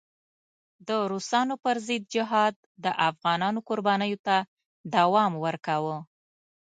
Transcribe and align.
د 0.87 0.89
روسانو 1.11 1.55
پر 1.63 1.77
ضد 1.87 2.03
جهاد 2.13 2.55
د 2.83 2.85
افغانانو 3.09 3.59
قربانیو 3.69 4.21
ته 4.27 4.35
دوام 4.95 5.31
ورکاوه. 5.45 5.97